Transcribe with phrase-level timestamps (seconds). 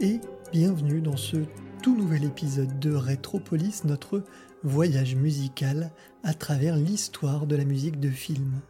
[0.00, 0.20] et
[0.50, 1.36] bienvenue dans ce
[1.84, 4.24] tout nouvel épisode de Retropolis, notre
[4.64, 5.92] voyage musical
[6.24, 8.60] à travers l'histoire de la musique de film.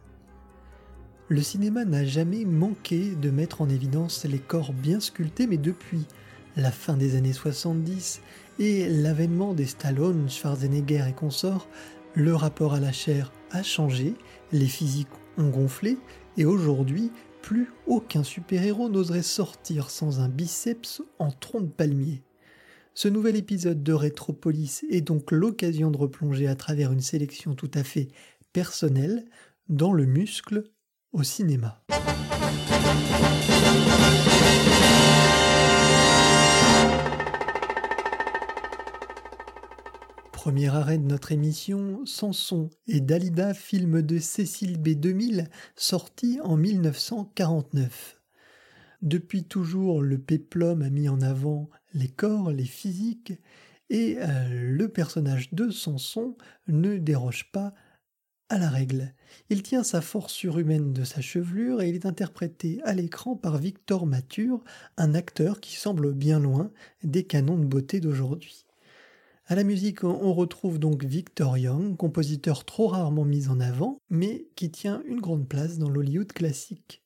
[1.29, 6.05] Le cinéma n'a jamais manqué de mettre en évidence les corps bien sculptés, mais depuis
[6.55, 8.21] la fin des années 70
[8.59, 11.67] et l'avènement des Stallone, Schwarzenegger et consorts,
[12.13, 14.13] le rapport à la chair a changé,
[14.51, 15.07] les physiques
[15.39, 15.97] ont gonflé,
[16.37, 17.11] et aujourd'hui,
[17.41, 22.23] plus aucun super-héros n'oserait sortir sans un biceps en tronc de palmier.
[22.93, 27.71] Ce nouvel épisode de Retropolis est donc l'occasion de replonger à travers une sélection tout
[27.73, 28.09] à fait
[28.53, 29.25] personnelle
[29.69, 30.63] dans le muscle
[31.13, 31.81] au cinéma.
[40.41, 44.95] Premier arrêt de notre émission, Samson et Dalida, film de Cécile B.
[44.99, 48.19] 2000, sorti en 1949.
[49.03, 53.33] Depuis toujours, le péplum a mis en avant les corps, les physiques,
[53.91, 56.35] et euh, le personnage de Samson
[56.67, 57.75] ne déroge pas
[58.49, 59.13] à la règle.
[59.51, 63.59] Il tient sa force surhumaine de sa chevelure et il est interprété à l'écran par
[63.59, 64.63] Victor Mature,
[64.97, 66.71] un acteur qui semble bien loin
[67.03, 68.65] des canons de beauté d'aujourd'hui.
[69.51, 74.47] À la musique, on retrouve donc Victor Young, compositeur trop rarement mis en avant, mais
[74.55, 77.03] qui tient une grande place dans l'Hollywood classique.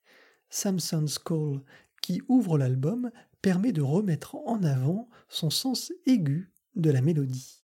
[0.51, 1.63] Samson's Call,
[2.03, 3.09] qui ouvre l'album,
[3.41, 7.63] permet de remettre en avant son sens aigu de la mélodie.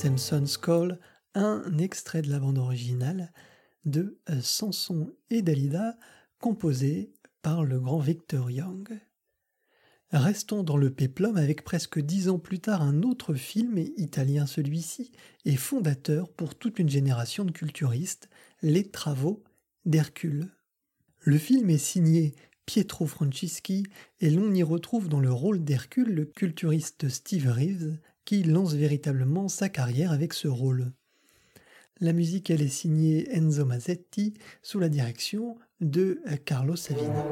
[0.00, 0.98] Samson's Call,
[1.34, 3.34] un extrait de la bande originale
[3.84, 5.98] de euh, Samson et Dalida,
[6.38, 7.12] composé
[7.42, 8.98] par le grand Victor Young.
[10.10, 15.12] Restons dans le péplum avec presque dix ans plus tard un autre film, italien celui-ci,
[15.44, 18.30] et fondateur pour toute une génération de culturistes,
[18.62, 19.44] Les Travaux
[19.84, 20.48] d'Hercule.
[21.18, 23.82] Le film est signé Pietro Francischi
[24.20, 27.98] et l'on y retrouve dans le rôle d'Hercule le culturiste Steve Reeves,
[28.38, 30.92] lance véritablement sa carrière avec ce rôle.
[32.00, 37.26] La musique, elle est signée Enzo Mazzetti sous la direction de Carlos Savina.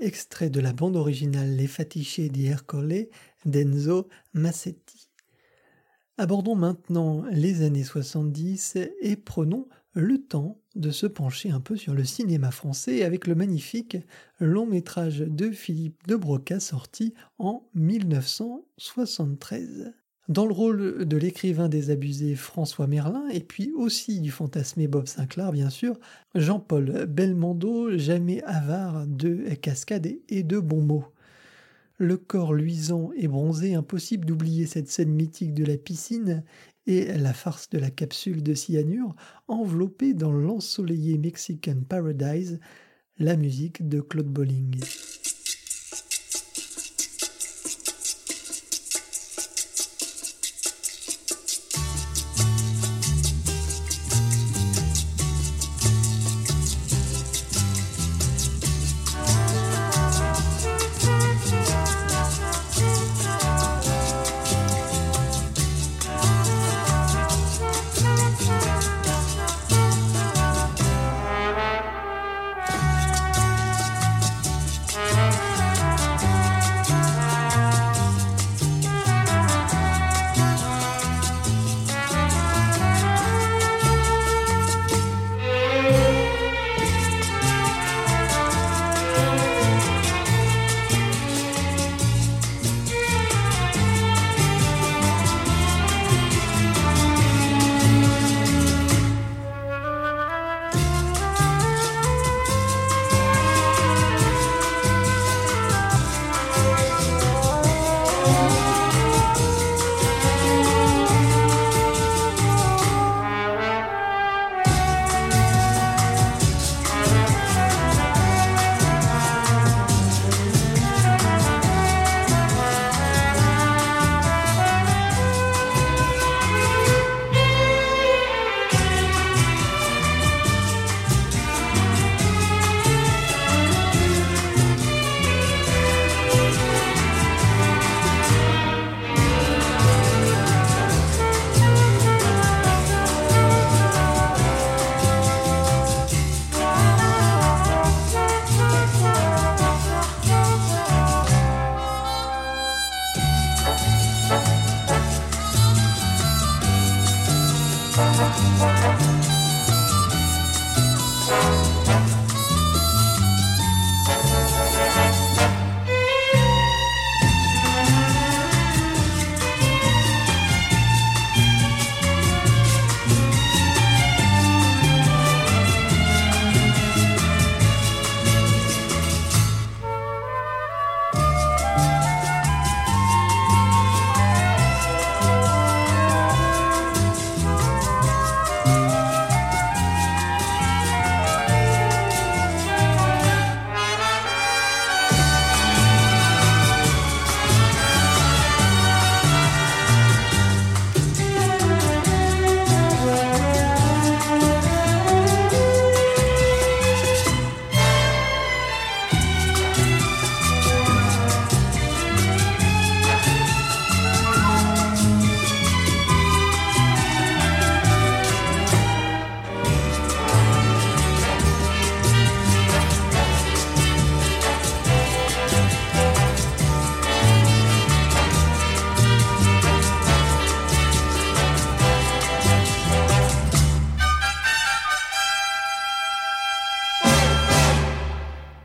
[0.00, 3.06] Extrait de la bande originale Les Fatichés di Ercole
[3.44, 5.08] d'Enzo Massetti.
[6.18, 11.94] Abordons maintenant les années 70 et prenons le temps de se pencher un peu sur
[11.94, 13.98] le cinéma français avec le magnifique
[14.40, 19.92] long métrage de Philippe de Broca sorti en 1973.
[20.30, 25.50] Dans le rôle de l'écrivain désabusé François Merlin, et puis aussi du fantasmé Bob Sinclair,
[25.50, 25.98] bien sûr,
[26.36, 31.04] Jean-Paul Belmondo, jamais avare de cascades et de bons mots.
[31.98, 36.44] Le corps luisant et bronzé, impossible d'oublier cette scène mythique de la piscine
[36.86, 39.16] et la farce de la capsule de cyanure,
[39.48, 42.60] enveloppée dans l'ensoleillé Mexican Paradise,
[43.18, 44.80] la musique de Claude Bolling.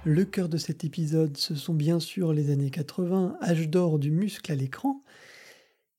[0.08, 4.12] Le cœur de cet épisode, ce sont bien sûr les années 80, âge d'or du
[4.12, 5.02] muscle à l'écran.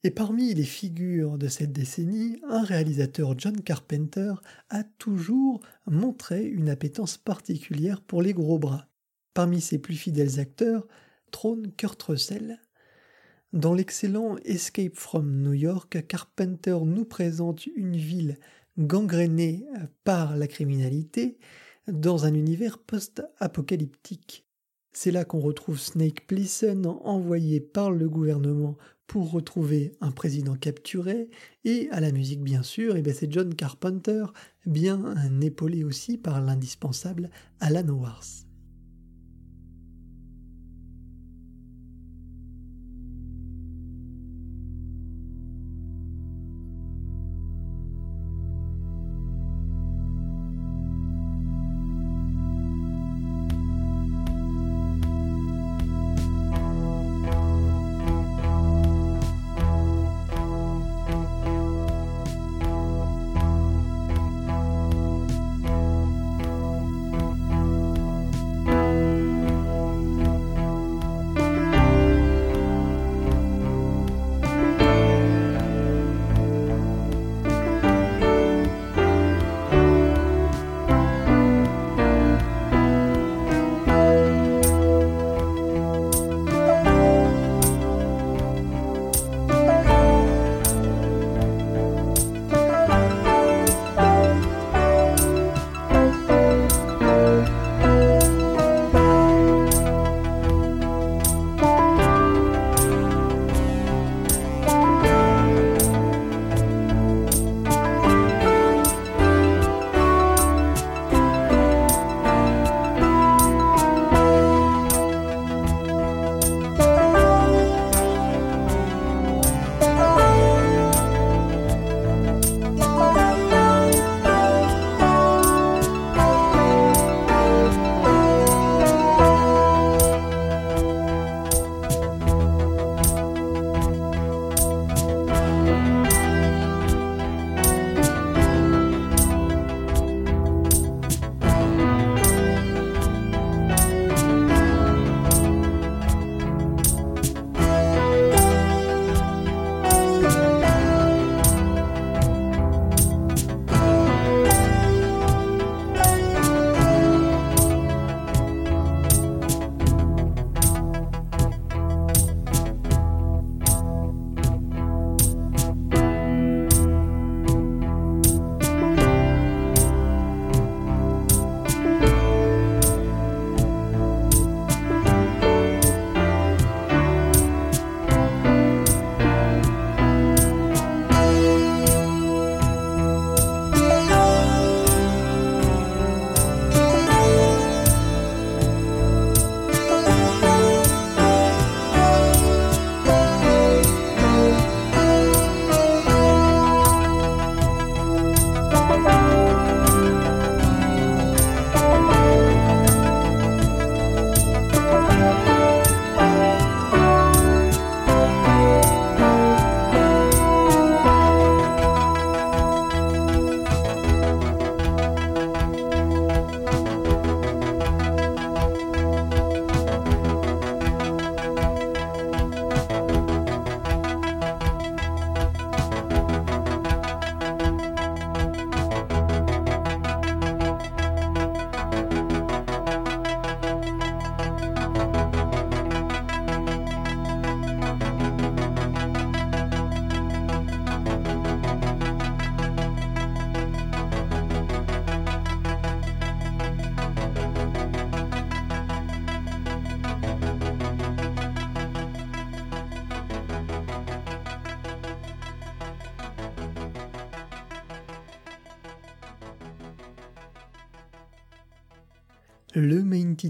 [0.05, 4.35] Et parmi les figures de cette décennie, un réalisateur John Carpenter
[4.71, 8.87] a toujours montré une appétence particulière pour les gros bras.
[9.35, 10.87] Parmi ses plus fidèles acteurs
[11.33, 12.61] trône Kurt Russell.
[13.53, 18.39] Dans l'excellent Escape from New York, Carpenter nous présente une ville
[18.79, 19.67] gangrénée
[20.05, 21.39] par la criminalité,
[21.89, 24.45] dans un univers post-apocalyptique.
[24.93, 28.77] C'est là qu'on retrouve Snake Plissken envoyé par le gouvernement
[29.07, 31.29] pour retrouver un président capturé,
[31.65, 34.25] et à la musique bien sûr, ben, c'est John Carpenter,
[34.65, 38.46] bien épaulé aussi par l'indispensable Alan Wars.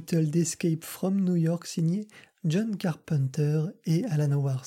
[0.00, 2.06] d'Escape from New York signé
[2.44, 4.66] John Carpenter et Alan Wars.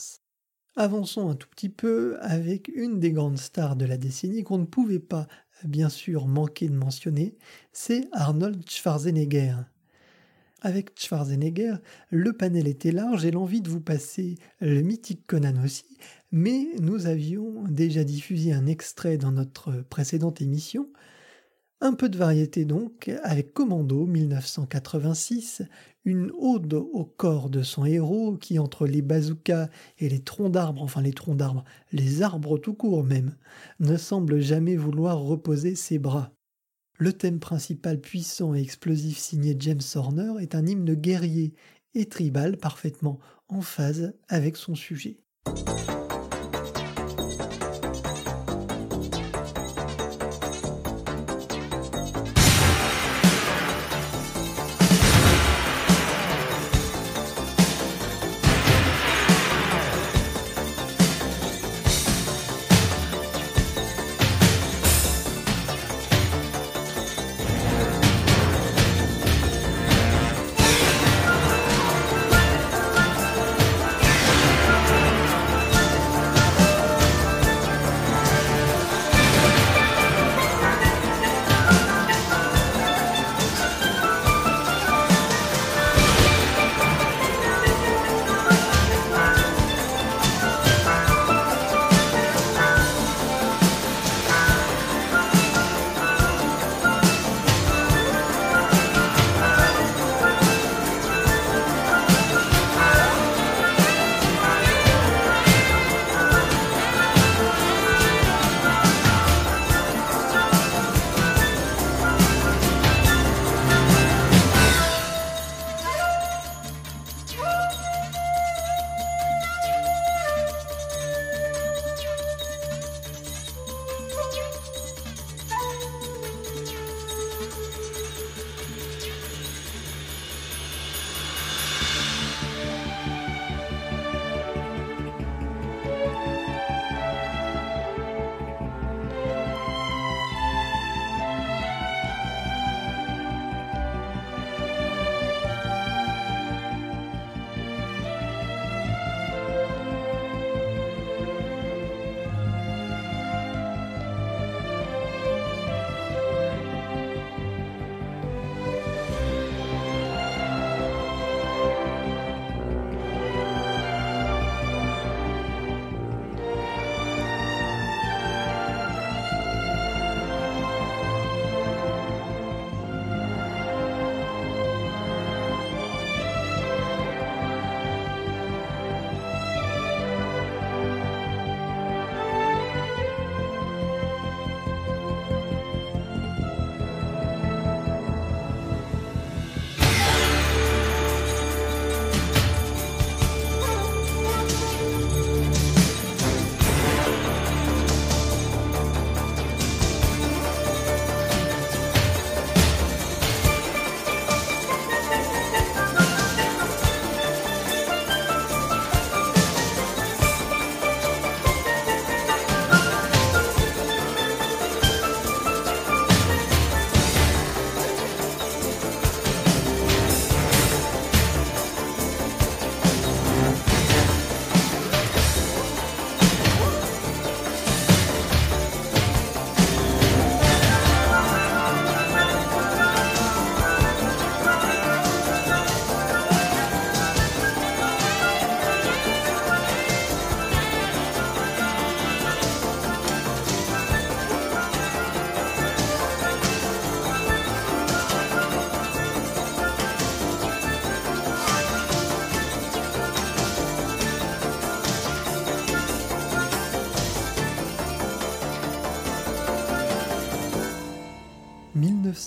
[0.76, 4.66] Avançons un tout petit peu avec une des grandes stars de la décennie qu'on ne
[4.66, 5.28] pouvait pas
[5.64, 7.38] bien sûr manquer de mentionner,
[7.74, 9.56] c'est Arnold Schwarzenegger.
[10.62, 11.76] Avec Schwarzenegger,
[12.10, 15.98] le panel était large et l'envie de vous passer le mythique Conan aussi,
[16.32, 20.90] mais nous avions déjà diffusé un extrait dans notre précédente émission
[21.82, 25.62] Un peu de variété donc, avec Commando 1986,
[26.04, 30.84] une ode au corps de son héros qui, entre les bazookas et les troncs d'arbres,
[30.84, 33.34] enfin les troncs d'arbres, les arbres tout court même,
[33.80, 36.34] ne semble jamais vouloir reposer ses bras.
[36.98, 41.54] Le thème principal puissant et explosif signé James Horner est un hymne guerrier
[41.94, 45.22] et tribal parfaitement en phase avec son sujet.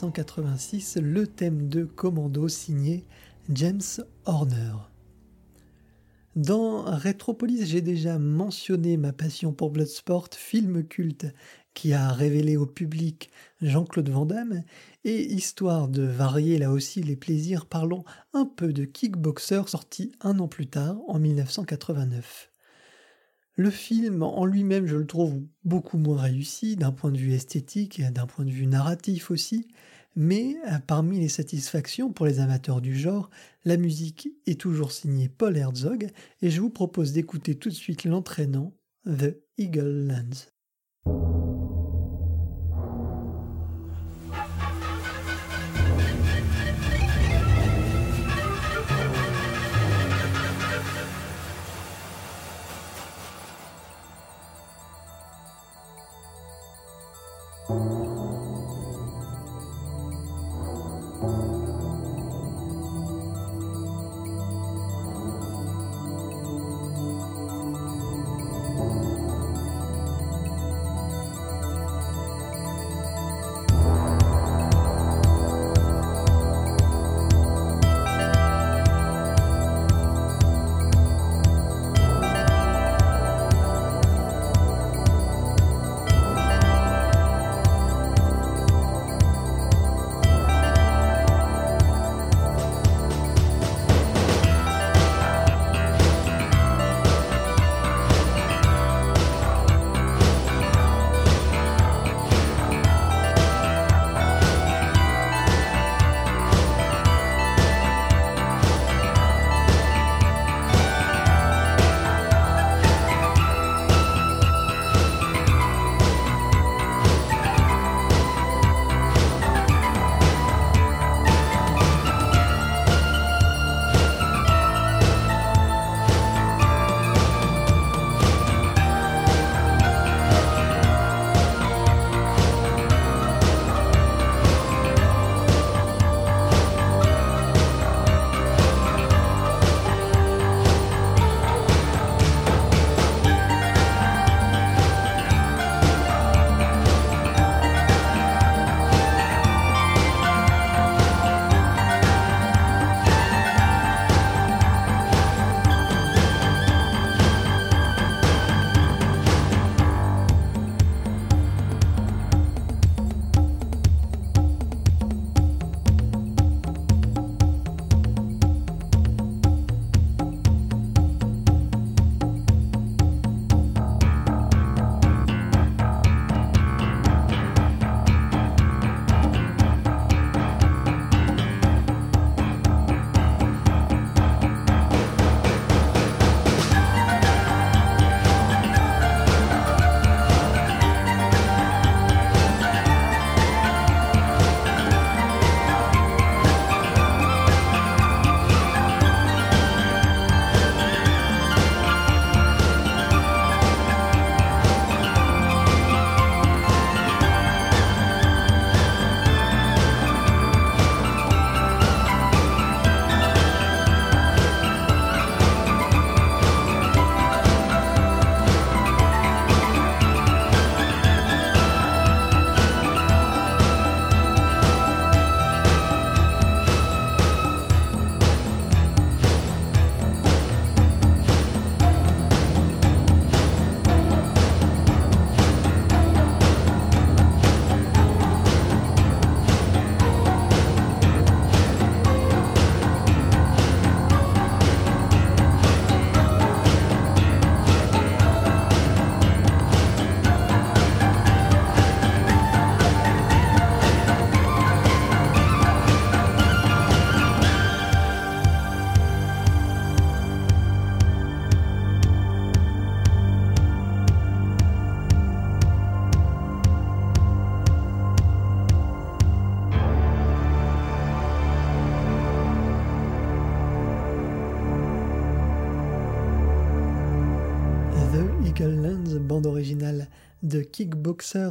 [0.03, 3.05] 1986 le thème de Commando signé
[3.51, 3.81] James
[4.25, 4.73] Horner.
[6.35, 11.27] Dans Retropolis, j'ai déjà mentionné ma passion pour Bloodsport, film culte
[11.73, 14.65] qui a révélé au public Jean-Claude Van Damme,
[15.05, 20.41] et histoire de varier là aussi les plaisirs, parlons un peu de Kickboxer sorti un
[20.41, 22.51] an plus tard, en 1989.
[23.55, 28.03] Le film en lui-même, je le trouve beaucoup moins réussi d'un point de vue esthétique,
[28.11, 29.69] d'un point de vue narratif aussi,
[30.15, 33.31] mais euh, parmi les satisfactions pour les amateurs du genre,
[33.65, 36.09] la musique est toujours signée Paul Herzog
[36.41, 38.75] et je vous propose d'écouter tout de suite l'entraînant
[39.07, 40.53] The Eagle Lands.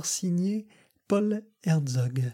[0.03, 0.67] Signé
[1.07, 2.33] Paul Herzog.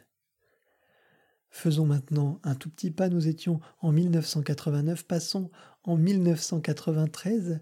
[1.50, 5.50] Faisons maintenant un tout petit pas, nous étions en 1989, passons
[5.84, 7.60] en 1993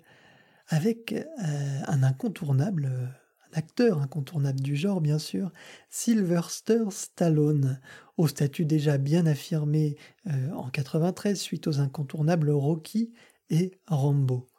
[0.68, 5.52] avec euh, un incontournable, un acteur incontournable du genre bien sûr,
[5.90, 7.80] Sylvester Stallone,
[8.18, 9.98] au statut déjà bien affirmé
[10.28, 13.14] euh, en 93 suite aux incontournables Rocky
[13.50, 14.50] et Rambo.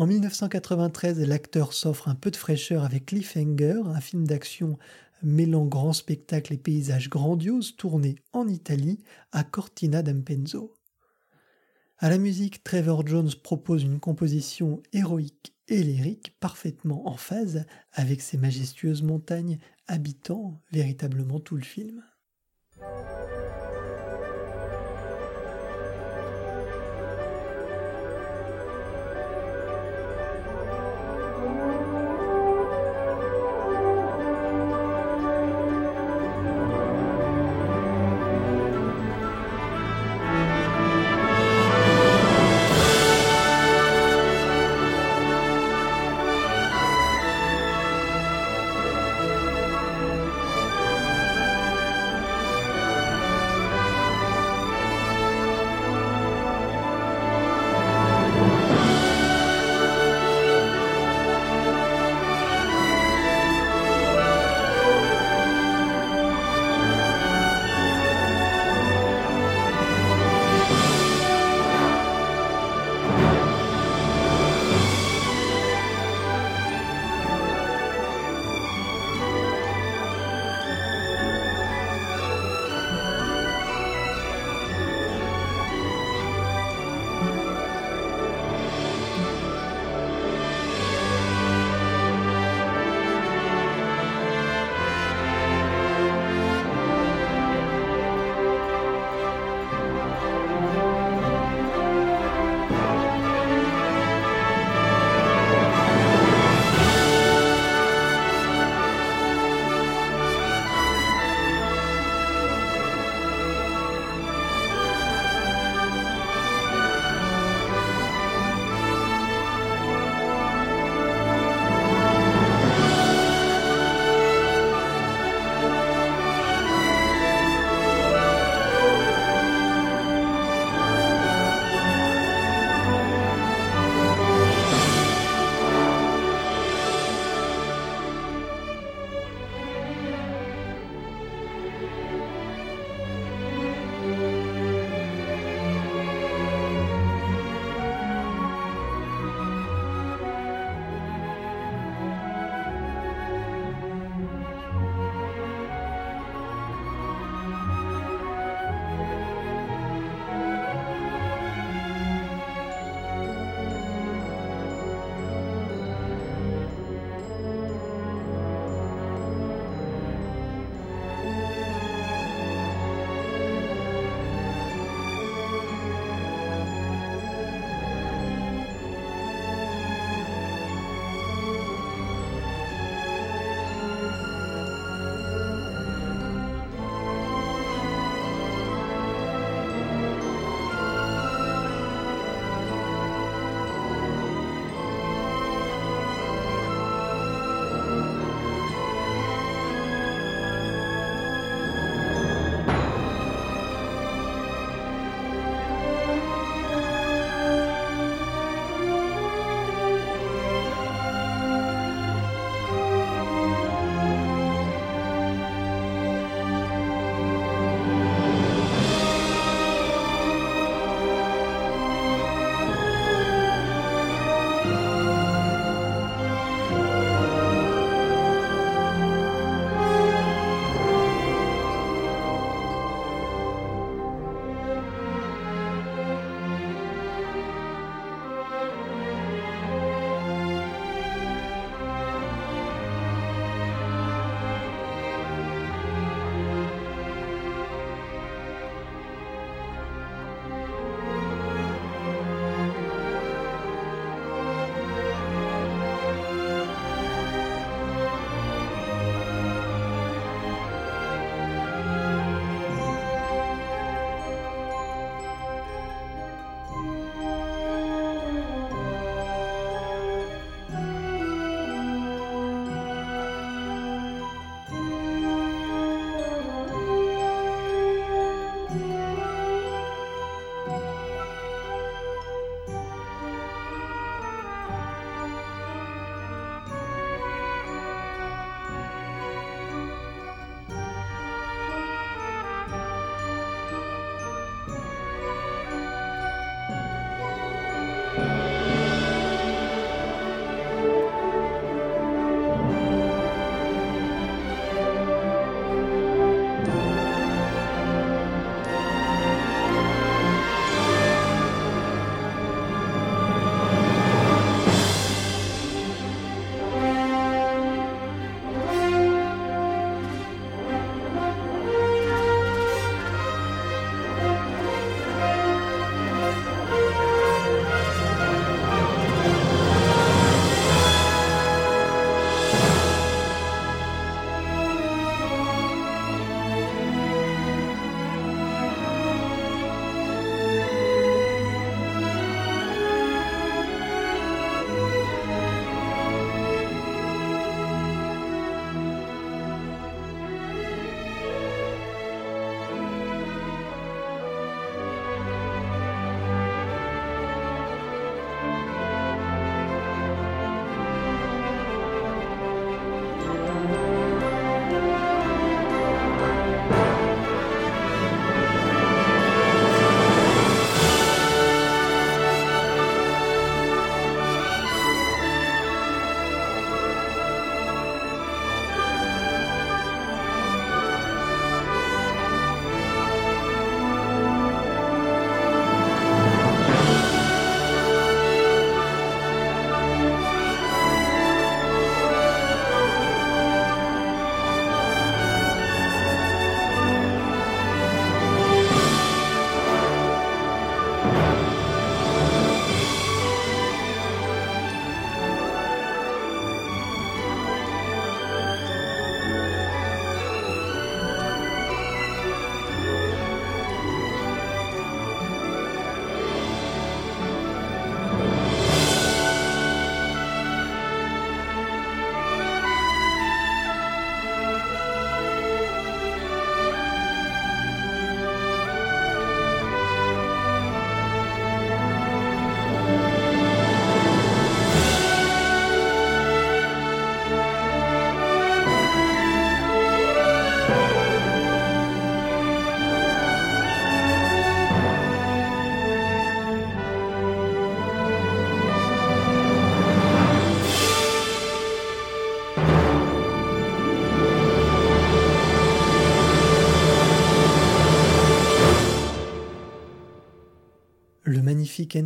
[0.00, 4.78] En 1993, l'acteur s'offre un peu de fraîcheur avec Cliffhanger, un film d'action
[5.22, 10.74] mêlant grand spectacle et paysages grandioses tourné en Italie à Cortina d'Ampezzo.
[11.98, 18.22] À la musique, Trevor Jones propose une composition héroïque et lyrique parfaitement en phase avec
[18.22, 22.02] ces majestueuses montagnes habitant véritablement tout le film.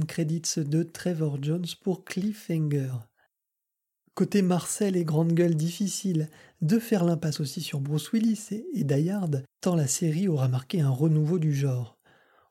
[0.07, 2.93] Credits de Trevor Jones pour Cliffhanger.
[4.15, 6.31] Côté Marcel et grande gueule difficile,
[6.63, 9.11] de faire l'impasse aussi sur Bruce Willis et, Die
[9.61, 11.99] tant la série aura marqué un renouveau du genre.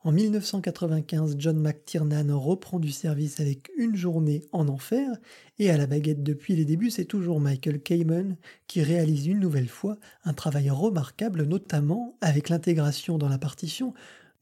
[0.04, 5.10] En 1995, John McTiernan reprend du service avec Une journée en enfer,
[5.58, 8.36] et à la baguette depuis les débuts, c'est toujours Michael Kamen
[8.68, 13.94] qui réalise une nouvelle fois un travail remarquable, notamment avec l'intégration dans la partition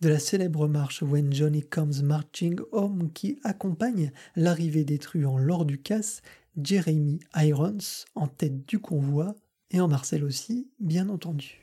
[0.01, 5.63] de la célèbre marche When Johnny Comes Marching Home qui accompagne l'arrivée des truands lors
[5.63, 6.23] du casse,
[6.61, 7.77] Jeremy Irons
[8.15, 9.35] en tête du convoi,
[9.69, 11.60] et en Marcel aussi, bien entendu.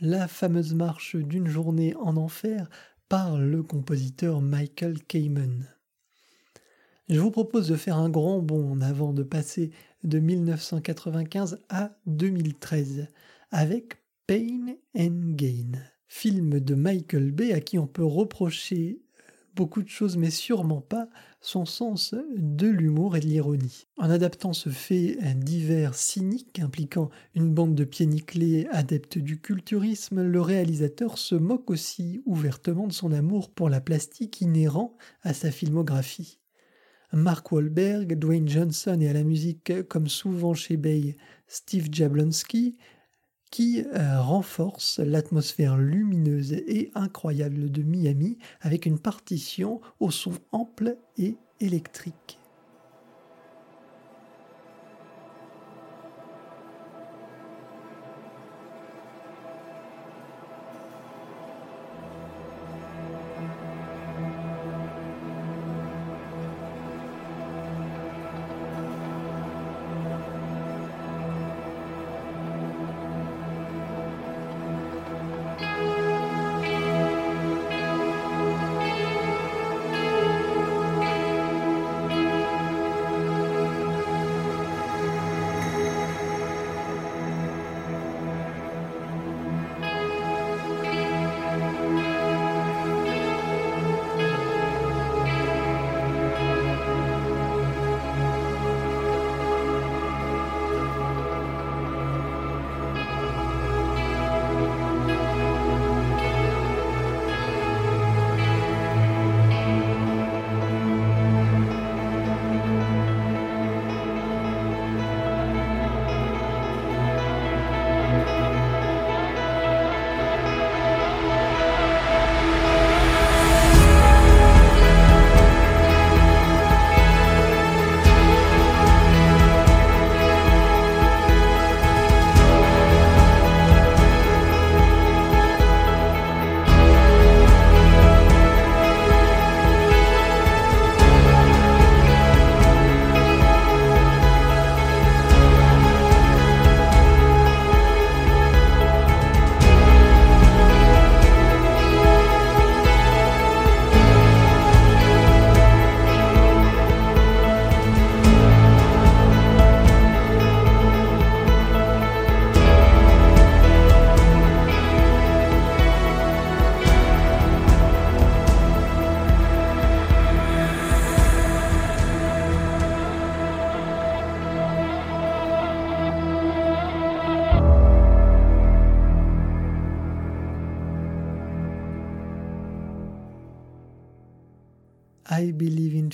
[0.00, 2.68] La fameuse marche d'une journée en enfer
[3.08, 5.66] par le compositeur Michael Kamen.
[7.08, 9.70] Je vous propose de faire un grand bond en avant, de passer
[10.04, 13.08] de 1995 à 2013
[13.50, 13.96] avec
[14.26, 15.72] Pain and Gain,
[16.06, 19.00] film de Michael Bay à qui on peut reprocher
[19.58, 21.08] beaucoup de choses, mais sûrement pas
[21.40, 23.88] son sens de l'humour et de l'ironie.
[23.96, 30.22] En adaptant ce fait divers cynique impliquant une bande de pieds nickelés adeptes du culturisme,
[30.22, 35.50] le réalisateur se moque aussi ouvertement de son amour pour la plastique inhérent à sa
[35.50, 36.38] filmographie.
[37.12, 41.16] Mark Wahlberg, Dwayne Johnson et à la musique, comme souvent chez Bay,
[41.48, 42.76] Steve Jablonski,
[43.50, 50.96] qui euh, renforce l'atmosphère lumineuse et incroyable de Miami avec une partition au son ample
[51.16, 52.38] et électrique.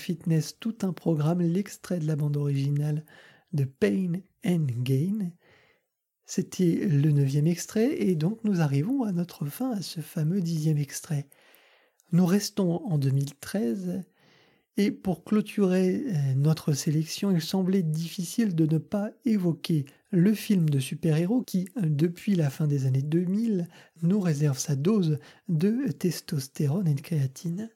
[0.05, 3.07] Fitness, tout un programme, l'extrait de la bande originale
[3.55, 5.31] de Pain and Gain.
[6.27, 10.77] C'était le neuvième extrait et donc nous arrivons à notre fin, à ce fameux dixième
[10.77, 11.27] extrait.
[12.13, 14.03] Nous restons en 2013
[14.77, 20.69] et pour clôturer euh, notre sélection, il semblait difficile de ne pas évoquer le film
[20.69, 23.69] de super-héros qui, depuis la fin des années 2000,
[24.03, 27.71] nous réserve sa dose de testostérone et de créatine.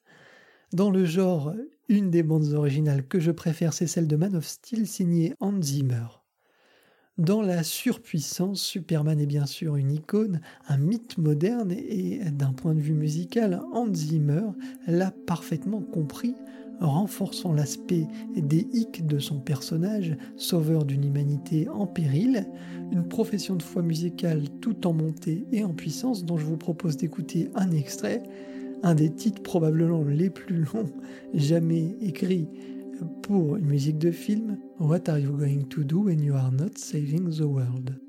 [0.74, 1.54] Dans le genre,
[1.88, 5.62] une des bandes originales que je préfère, c'est celle de Man of Steel signée Hans
[5.62, 6.06] Zimmer.
[7.16, 12.74] Dans la surpuissance, Superman est bien sûr une icône, un mythe moderne et d'un point
[12.74, 14.42] de vue musical, Hans Zimmer
[14.86, 16.34] l'a parfaitement compris,
[16.80, 18.06] renforçant l'aspect
[18.36, 22.46] des hicks de son personnage, sauveur d'une humanité en péril,
[22.92, 26.98] une profession de foi musicale tout en montée et en puissance dont je vous propose
[26.98, 28.22] d'écouter un extrait
[28.82, 30.90] un des titres probablement les plus longs
[31.34, 32.48] jamais écrits
[33.22, 36.76] pour une musique de film, What are you going to do when you are not
[36.76, 38.07] saving the world?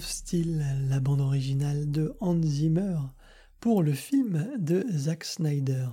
[0.00, 2.96] Of Steel, la bande originale de Hans Zimmer,
[3.60, 5.88] pour le film de Zack Snyder.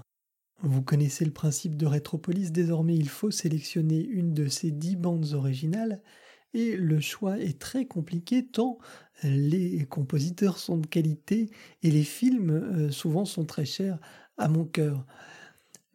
[0.62, 5.34] Vous connaissez le principe de Retropolis, désormais il faut sélectionner une de ces dix bandes
[5.34, 6.02] originales,
[6.54, 8.78] et le choix est très compliqué tant
[9.24, 11.50] les compositeurs sont de qualité
[11.84, 14.00] et les films euh, souvent sont très chers
[14.38, 15.06] à mon cœur.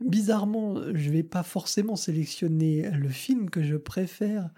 [0.00, 4.50] Bizarrement, je ne vais pas forcément sélectionner le film que je préfère,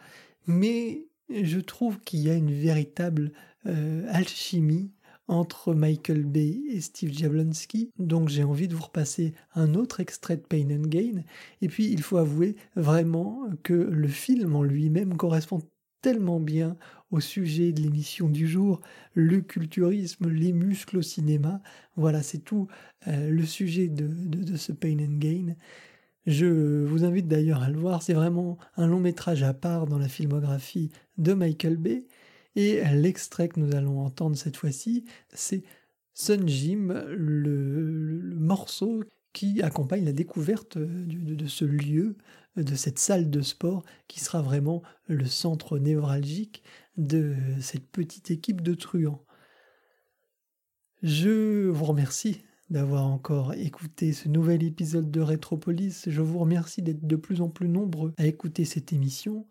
[0.49, 3.33] mais je trouve qu'il y a une véritable
[3.66, 4.93] euh, alchimie
[5.27, 7.91] entre Michael Bay et Steve Jablonski.
[7.99, 11.22] Donc j'ai envie de vous repasser un autre extrait de Pain and Gain.
[11.62, 15.62] Et puis il faut avouer vraiment que le film en lui-même correspond
[16.03, 16.77] tellement bien
[17.11, 18.83] au sujet de l'émission du jour,
[19.14, 21.62] le culturisme, les muscles au cinéma.
[21.97, 22.68] Voilà, c'est tout
[23.07, 25.55] euh, le sujet de, de, ce Pain and Gain.
[26.27, 29.99] Je vous invite d'ailleurs à le voir, c'est vraiment un long métrage à part dans
[29.99, 32.07] la filmographie de Michael Bay.
[32.57, 35.64] Et l'extrait que nous allons entendre cette fois-ci, c'est
[36.14, 42.16] Sun Jim, le, morceau qui accompagne la découverte de, ce lieu,
[42.57, 46.62] de cette salle de sport, qui sera vraiment le centre névralgique
[46.97, 49.25] de cette petite équipe de truands.
[51.03, 52.45] Je vous remercie
[52.75, 56.09] d'avoir encore écouté ce nouvel épisode de Rétropolis.
[56.09, 59.47] Je vous remercie d'être de plus en plus nombreux à écouter cette émission.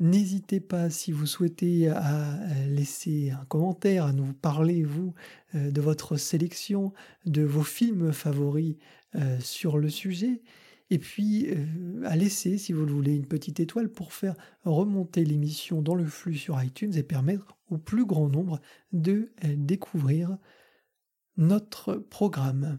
[0.00, 2.36] N'hésitez pas, si vous souhaitez, à
[2.66, 5.14] laisser un commentaire, à nous parler, vous,
[5.54, 6.92] euh, de votre sélection,
[7.26, 8.74] de vos films favoris
[9.14, 10.42] euh, sur le sujet.
[10.90, 14.34] Et puis, euh, à laisser, si vous le voulez, une petite étoile pour faire
[14.64, 18.60] remonter l'émission dans le flux sur iTunes et permettre au plus grand nombre
[18.92, 20.38] de découvrir
[21.38, 22.78] notre programme.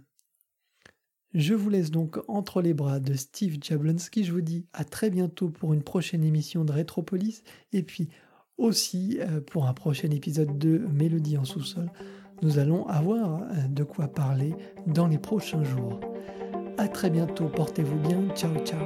[1.33, 4.23] Je vous laisse donc entre les bras de Steve Jablonski.
[4.23, 8.09] Je vous dis à très bientôt pour une prochaine émission de Rétropolis et puis
[8.57, 11.89] aussi euh, pour un prochain épisode de Mélodie en sous-sol.
[12.41, 14.53] Nous allons avoir euh, de quoi parler
[14.87, 15.99] dans les prochains jours.
[16.77, 18.79] À très bientôt, portez-vous bien, ciao ciao.